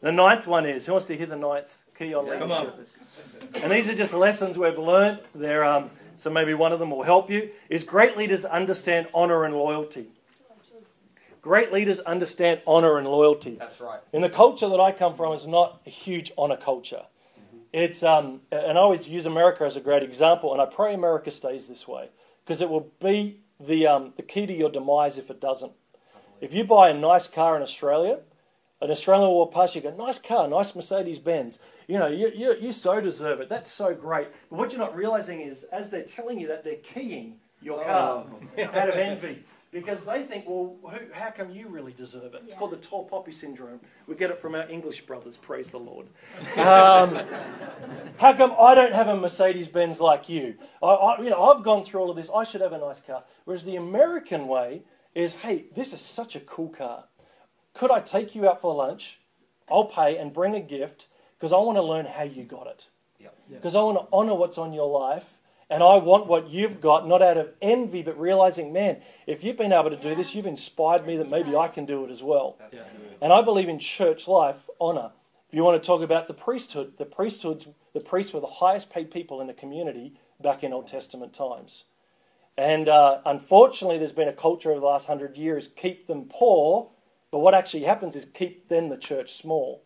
[0.03, 2.79] The ninth one is who wants to hear the ninth key on Come leadership?
[3.55, 3.63] on.
[3.63, 5.21] And these are just lessons we've learned.
[5.35, 7.51] They're, um, so maybe one of them will help you.
[7.71, 10.07] Is great leaders understand honor and loyalty.
[11.47, 13.55] Great leaders understand honor and loyalty.
[13.57, 14.01] That's right.
[14.13, 17.03] In the culture that I come from, is not a huge honor culture.
[17.73, 21.31] It's um, and I always use America as a great example, and I pray America
[21.31, 22.09] stays this way
[22.45, 25.71] because it will be the um, the key to your demise if it doesn't.
[26.41, 28.19] If you buy a nice car in Australia,
[28.81, 31.61] an Australian will pass you, go, nice car, nice Mercedes Benz.
[31.87, 33.49] You know, you, you, you so deserve it.
[33.49, 34.27] That's so great.
[34.51, 38.27] But what you're not realizing is, as they're telling you that, they're keying your car
[38.59, 39.45] out of envy.
[39.77, 42.43] Because they think, well, who, how come you really deserve it?
[42.47, 43.79] It's called the tall poppy syndrome.
[44.07, 46.07] We get it from our English brothers, praise the Lord.
[46.57, 47.21] Um,
[48.17, 50.55] how come I don't have a Mercedes Benz like you?
[50.83, 52.31] I, I, you know, I've gone through all of this.
[52.35, 53.23] I should have a nice car.
[53.45, 54.83] Whereas the American way
[55.15, 57.05] is, hey, this is such a cool car.
[57.75, 59.21] Could I take you out for lunch?
[59.71, 61.09] I'll pay and bring a gift
[61.39, 62.89] because I want to learn how you got it.
[63.21, 63.35] Yep.
[63.51, 65.36] Because I want to honor what's on your life
[65.69, 69.57] and I want what you've got, not out of envy, but realizing, man, if you've
[69.57, 72.23] been able to do this, you've inspired me that maybe I can do it as
[72.23, 72.59] well.
[72.73, 72.83] Yeah.
[73.21, 75.11] And I believe in church life, honor.
[75.49, 78.91] If you want to talk about the priesthood, the priesthoods, the priests were the highest
[78.91, 81.85] paid people in the community back in Old Testament times.
[82.57, 86.91] And uh, unfortunately, there's been a culture over the last hundred years keep them poor,
[87.31, 89.86] but what actually happens is keep then the church small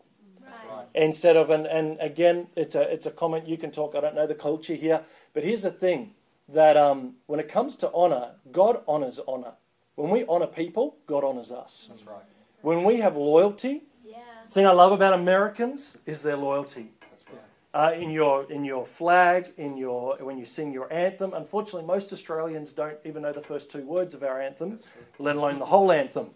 [0.95, 4.15] Instead of and, and again it's a it's a comment you can talk i don't
[4.15, 5.01] know the culture here
[5.33, 6.11] but here's the thing
[6.49, 9.53] that um, when it comes to honor god honors honor
[9.95, 12.23] when we honor people god honors us That's right.
[12.61, 14.17] when we have loyalty Yeah.
[14.47, 17.95] the thing i love about americans is their loyalty That's right.
[17.97, 22.11] uh, in your in your flag in your when you sing your anthem unfortunately most
[22.11, 24.77] australians don't even know the first two words of our anthem
[25.19, 26.31] let alone the whole anthem.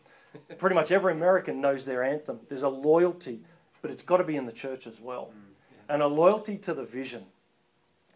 [0.57, 2.41] Pretty much every American knows their anthem.
[2.49, 3.39] There's a loyalty,
[3.85, 5.29] but it's got to be in the church as well,
[5.89, 7.23] and a loyalty to the vision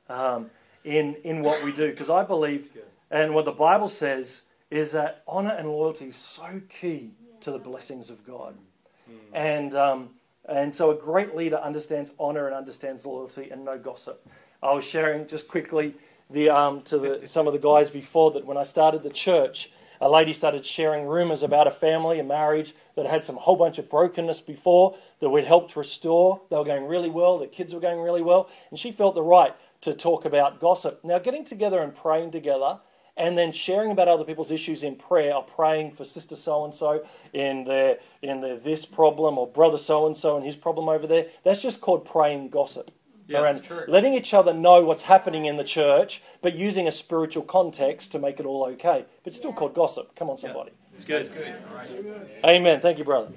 [0.09, 0.49] um,
[0.83, 1.91] in in what we do.
[1.91, 2.71] Because I believe,
[3.11, 7.59] and what the Bible says is that honor and loyalty is so key to the
[7.59, 8.57] blessings of God,
[9.31, 10.09] and um,
[10.47, 14.27] and so a great leader understands honor and understands loyalty and no gossip.
[14.63, 15.93] I was sharing just quickly
[16.31, 19.69] the um, to the, some of the guys before that when I started the church,
[20.01, 23.77] a lady started sharing rumors about a family, a marriage that had some whole bunch
[23.77, 26.41] of brokenness before that we'd helped restore.
[26.49, 29.23] They were going really well, the kids were going really well, and she felt the
[29.23, 31.01] right to talk about gossip.
[31.03, 32.79] Now, getting together and praying together
[33.19, 36.73] and then sharing about other people's issues in prayer or praying for sister so and
[36.73, 40.87] so in their in their this problem or brother so and so and his problem
[40.87, 42.91] over there that's just called praying gossip
[43.29, 47.43] Yeah, around letting each other know what's happening in the church but using a spiritual
[47.43, 49.57] context to make it all okay but it's still Yeah.
[49.57, 51.25] called gossip come on somebody It's good.
[51.25, 51.55] That's good.
[51.69, 52.45] All right.
[52.45, 52.81] Amen.
[52.81, 53.29] Thank you, brother.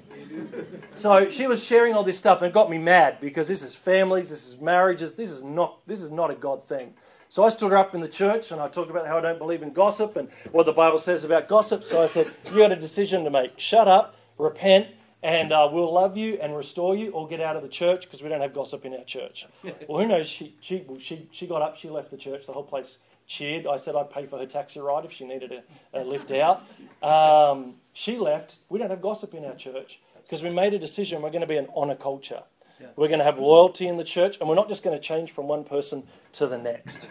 [0.95, 3.73] So she was sharing all this stuff and it got me mad because this is
[3.75, 6.93] families, this is marriages, this is not this is not a God thing.
[7.29, 9.39] So I stood her up in the church and I talked about how I don't
[9.39, 11.83] believe in gossip and what the Bible says about gossip.
[11.83, 13.59] So I said, You got a decision to make.
[13.59, 14.87] Shut up, repent,
[15.23, 18.21] and uh, we'll love you and restore you, or get out of the church because
[18.21, 19.47] we don't have gossip in our church.
[19.87, 20.27] well, who knows?
[20.27, 23.65] She, she, well, she, she got up, she left the church, the whole place cheered.
[23.65, 26.63] I said I'd pay for her taxi ride if she needed a, a lift out.
[27.01, 28.57] Um, she left.
[28.69, 31.47] We don't have gossip in our church because we made a decision we're going to
[31.47, 32.43] be an honor culture.
[32.81, 32.87] Yeah.
[32.97, 35.31] We're going to have loyalty in the church, and we're not just going to change
[35.31, 37.07] from one person to the next.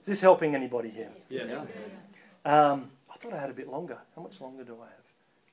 [0.00, 1.10] Is this helping anybody here?
[1.30, 1.66] Yes.
[2.44, 3.96] Um, I thought I had a bit longer.
[4.14, 5.06] How much longer do I have?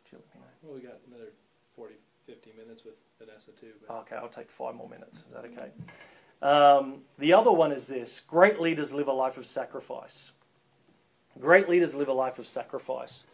[0.03, 0.47] Could you let me know?
[0.61, 1.31] Well, we got another
[1.75, 3.73] 40, 50 minutes with Vanessa too.
[3.87, 5.25] But Okay, I'll take five more minutes.
[5.27, 5.71] Is that okay?
[6.41, 10.31] Um, the other one is this great leaders live a life of sacrifice.
[11.39, 13.25] Great leaders live a life of sacrifice.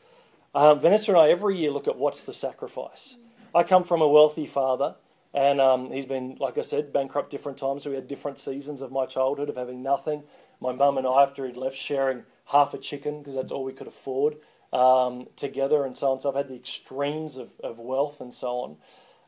[0.53, 3.15] Um, Vanessa and I every year look at what's the sacrifice.
[3.55, 4.95] I come from a wealthy father,
[5.33, 7.83] and um, he's been, like I said, bankrupt different times.
[7.83, 10.23] So we had different seasons of my childhood of having nothing.
[10.59, 13.73] My mum and I, after he'd left, sharing half a chicken because that's all we
[13.73, 14.37] could afford
[14.73, 16.21] um, together and so on.
[16.21, 18.77] So I've had the extremes of, of wealth and so on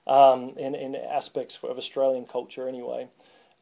[0.08, 3.08] um, in, in aspects of Australian culture anyway.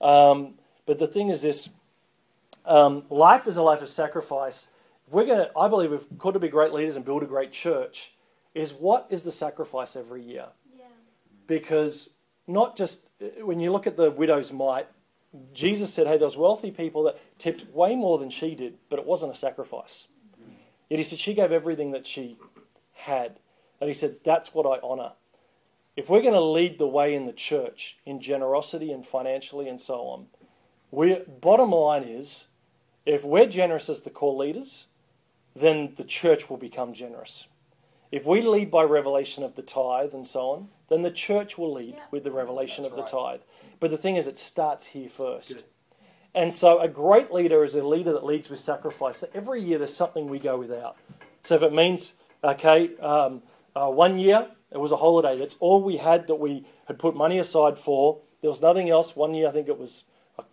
[0.02, 1.70] Um, but the thing is this
[2.66, 4.68] um, life is a life of sacrifice.
[5.08, 7.26] If we're going to, I believe, we've got to be great leaders and build a
[7.26, 8.14] great church.
[8.54, 10.48] Is what is the sacrifice every year?
[10.78, 10.86] Yeah.
[11.46, 12.10] Because
[12.48, 13.02] not just
[13.42, 14.88] when you look at the widow's mite,
[15.54, 19.06] Jesus said, "Hey, those wealthy people that tipped way more than she did, but it
[19.06, 20.08] wasn't a sacrifice."
[20.90, 22.38] Yet he said she gave everything that she
[22.94, 23.40] had,
[23.82, 25.14] and he said, "That's what I honor."
[25.96, 29.82] If we're going to lead the way in the church in generosity and financially and
[29.82, 30.28] so on,
[30.92, 32.48] we bottom line is,
[33.06, 34.86] if we're generous as the core leaders,
[35.56, 37.48] then the church will become generous.
[38.12, 41.74] If we lead by revelation of the tithe and so on, then the church will
[41.74, 42.06] lead Yeah.
[42.12, 43.42] with the revelation That's of the tithe.
[43.80, 45.50] But the thing is, it starts here first.
[45.56, 45.64] Good.
[46.38, 49.18] And so, a great leader is a leader that leads with sacrifice.
[49.18, 50.96] So every year, there's something we go without.
[51.42, 53.42] So, if it means, okay, um,
[53.76, 57.16] uh, one year it was a holiday, that's all we had that we had put
[57.16, 58.22] money aside for.
[58.42, 59.16] There was nothing else.
[59.16, 60.04] One year, I think it was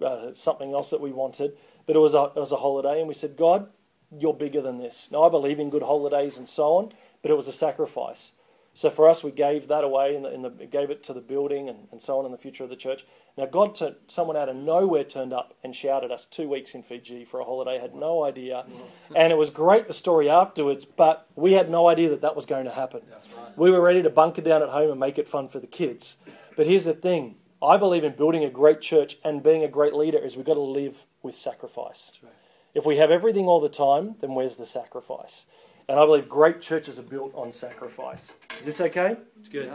[0.03, 1.53] uh, something else that we wanted,
[1.87, 3.01] but it was, a, it was a holiday.
[3.01, 3.69] And we said, God,
[4.11, 5.09] you're bigger than this.
[5.13, 8.33] Now, I believe in good holidays and so on, but it was a sacrifice.
[8.77, 11.69] So for us, we gave that away and in the, gave it to the building
[11.69, 13.07] and, and so on in the future of the church.
[13.39, 16.83] Now, God, turned, someone out of nowhere turned up and shouted us two weeks in
[16.83, 17.79] Fiji for a holiday.
[17.79, 19.17] Had no idea, mm-hmm.
[19.17, 20.85] and it was great the story afterwards.
[20.85, 23.03] But we had no idea that that was going to happen.
[23.11, 23.57] right.
[23.57, 26.17] We were ready to bunker down at home and make it fun for the kids.
[26.57, 29.95] But here's the thing: I believe in building a great church and being a great
[29.95, 32.11] leader is we've got to live with sacrifice.
[32.23, 32.33] Right.
[32.75, 35.47] If we have everything all the time, then where's the sacrifice?
[35.89, 38.35] And I believe great churches are built on sacrifice.
[38.59, 39.17] Is this okay?
[39.39, 39.71] It's good.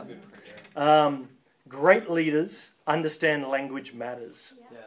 [0.75, 1.29] Um,
[1.67, 4.53] great leaders understand language matters.
[4.73, 4.79] Yeah.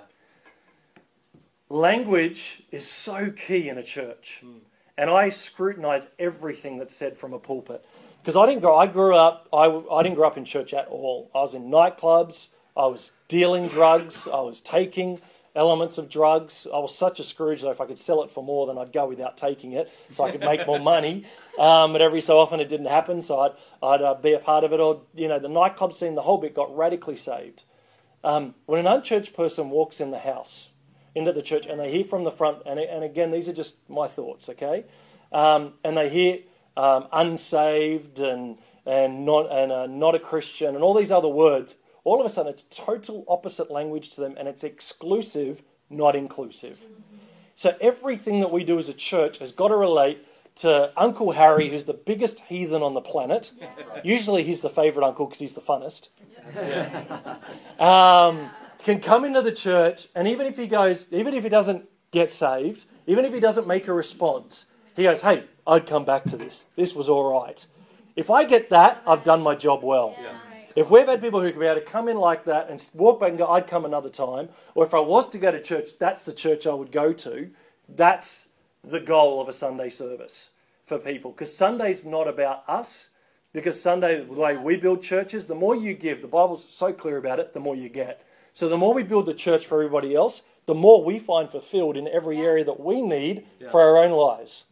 [1.68, 4.42] Language is so key in a church.
[4.44, 4.60] Mm.
[4.98, 7.84] And I scrutinize everything that's said from a pulpit.
[8.20, 10.86] Because I didn't grow, I grew up, I, I didn't grow up in church at
[10.88, 11.30] all.
[11.34, 15.20] I was in nightclubs, I was dealing drugs, I was taking
[15.54, 16.66] elements of drugs.
[16.72, 18.92] I was such a Scrooge that if I could sell it for more, then I'd
[18.92, 21.26] go without taking it so I could make more money.
[21.58, 24.64] Um, but every so often it didn't happen, so I'd, I'd uh, be a part
[24.64, 24.80] of it.
[24.80, 27.64] Or, you know, the nightclub scene, the whole bit got radically saved.
[28.24, 30.70] Um, when an unchurched person walks in the house,
[31.14, 33.76] into the church, and they hear from the front, and, and again, these are just
[33.88, 34.84] my thoughts, okay?
[35.32, 36.38] Um, and they hear
[36.76, 41.76] um, unsaved and, and, not, and uh, not a Christian and all these other words,
[42.04, 46.78] all of a sudden it's total opposite language to them and it's exclusive, not inclusive.
[47.54, 51.70] So everything that we do as a church has got to relate to Uncle Harry,
[51.70, 53.52] who's the biggest heathen on the planet.
[54.02, 56.08] Usually he's the favourite uncle because he's the funnest.
[57.78, 58.50] Um,
[58.84, 62.30] can come into the church, and even if he goes, even if he doesn't get
[62.30, 66.36] saved, even if he doesn't make a response, he goes, "Hey, I'd come back to
[66.36, 66.66] this.
[66.76, 67.64] This was all right.
[68.16, 70.32] If I get that, I've done my job well." Yeah.
[70.74, 73.20] If we've had people who can be able to come in like that and walk
[73.20, 75.90] back and go, I'd come another time, or if I was to go to church,
[75.98, 77.50] that's the church I would go to,
[77.88, 78.48] that's
[78.82, 80.50] the goal of a Sunday service
[80.84, 81.30] for people.
[81.32, 83.10] Because Sunday's not about us,
[83.52, 87.18] because Sunday, the way we build churches, the more you give, the Bible's so clear
[87.18, 88.24] about it, the more you get.
[88.54, 91.96] So the more we build the church for everybody else, the more we find fulfilled
[91.96, 93.70] in every area that we need Yeah.
[93.70, 94.64] for our own lives.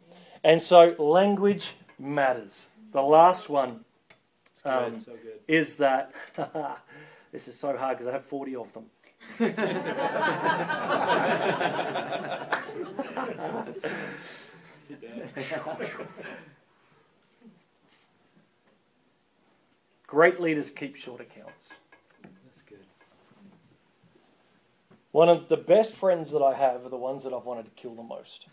[0.43, 2.69] And so language matters.
[2.93, 3.90] The last one It's
[4.63, 4.71] good.
[4.71, 5.13] Um, so
[5.49, 6.13] is that
[7.33, 8.87] this is so hard because I have 40 of them.
[20.07, 21.75] Great leaders keep short accounts.
[22.45, 22.79] That's good.
[25.13, 27.71] One of the best friends that I have are the ones that I've wanted to
[27.73, 28.47] kill the most.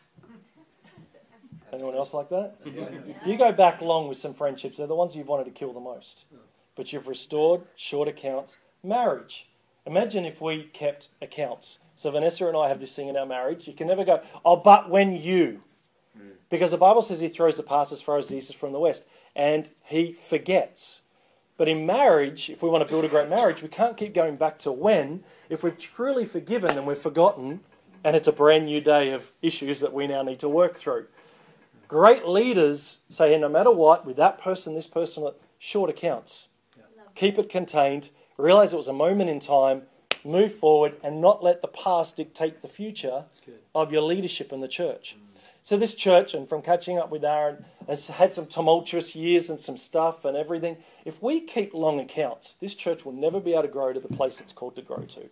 [1.74, 2.56] Anyone else like that?
[2.66, 5.74] If you go back long with some friendships, they're the ones you've wanted to kill
[5.74, 6.26] the most.
[6.76, 8.58] But you've restored short accounts.
[8.84, 9.50] Marriage.
[9.86, 11.80] Imagine if we kept accounts.
[11.96, 13.68] So Vanessa and I have this thing in our marriage.
[13.68, 15.64] You can never go, oh, but when you.
[16.50, 18.72] Because the Bible says he throws the past as far as the east is from
[18.72, 19.06] the west.
[19.36, 21.02] And he forgets.
[21.58, 24.36] But in marriage, if we want to build a great marriage, we can't keep going
[24.36, 25.24] back to when.
[25.50, 27.62] If we've truly forgiven, then we've forgotten,
[28.04, 31.08] and it's a brand new day of issues that we now need to work through.
[31.88, 36.48] Great leaders say, hey, no matter what, with that person, this person, short accounts.
[36.78, 39.84] Love keep it contained, realize it was a moment in time,
[40.24, 43.26] move forward, and not let the past dictate the future
[43.74, 45.18] of your leadership in the church.
[45.64, 49.60] So this church, and from catching up with Aaron, has had some tumultuous years and
[49.60, 50.78] some stuff and everything.
[51.04, 54.08] If we keep long accounts, this church will never be able to grow to the
[54.08, 55.30] place it's called to grow to.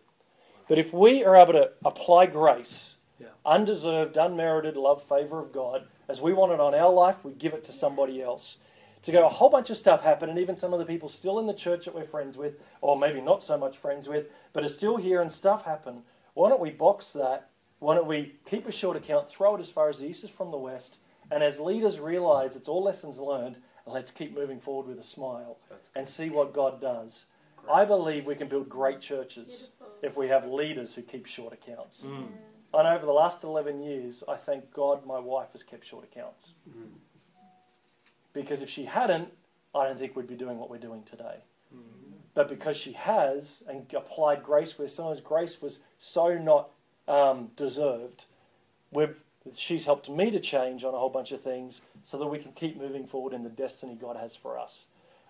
[0.67, 3.27] But if we are able to apply grace, Yeah.
[3.45, 7.53] undeserved, unmerited love, favour of God, as we want it on our life, we give
[7.53, 8.57] it to somebody else.
[9.03, 11.37] To go, a whole bunch of stuff happened, and even some of the people still
[11.39, 14.63] in the church that we're friends with, or maybe not so much friends with, but
[14.63, 16.01] are still here and stuff happened.
[16.33, 17.49] Why don't we box that?
[17.79, 20.29] Why don't we keep a short account, throw it as far as the east is
[20.29, 20.97] from the west,
[21.31, 25.03] and as leaders realize it's all lessons learned, and let's keep moving forward with a
[25.03, 25.57] smile
[25.95, 27.25] and see what God does.
[27.71, 30.09] I believe we can build great churches Beautiful.
[30.09, 32.03] if we have leaders who keep short accounts.
[32.05, 32.27] Mm.
[32.73, 36.51] Know over the last 11 years, I thank God my wife has kept short accounts.
[36.69, 36.89] Mm.
[38.33, 39.29] Because if she hadn't,
[39.73, 41.37] I don't think we'd be doing what we're doing today.
[41.73, 41.79] Mm.
[42.33, 46.69] But because she has and applied grace where sometimes grace was so not
[47.07, 48.25] um, deserved,
[49.55, 52.51] she's helped me to change on a whole bunch of things so that we can
[52.51, 54.87] keep moving forward in the destiny God has for us.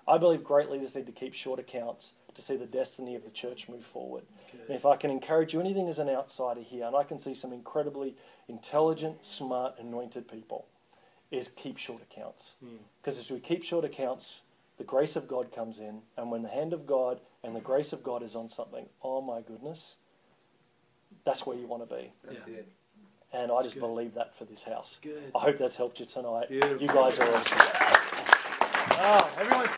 [0.08, 3.30] I believe great leaders need to keep short accounts to see the destiny of the
[3.32, 4.24] church move forward.
[4.68, 7.34] And if I can encourage you anything as an outsider here, and I can see
[7.34, 8.16] some incredibly
[8.48, 10.68] intelligent, smart, anointed people,
[11.32, 12.54] is keep short accounts.
[12.64, 12.78] Mm.
[13.02, 14.42] Because as we keep short accounts,
[14.78, 17.94] the grace of God comes in, and when the hand of God and the grace
[17.94, 19.96] of God is on something, oh my goodness,
[21.26, 22.12] that's where you want to be.
[22.24, 22.56] That's Yeah.
[22.56, 22.68] it.
[23.34, 23.82] And I just good.
[23.82, 25.00] believe that for this house.
[25.02, 25.32] Good.
[25.36, 26.48] I hope that's helped you tonight.
[26.48, 26.82] Beautiful.
[26.82, 27.58] You guys are awesome.
[28.98, 29.70] Ah, everyone.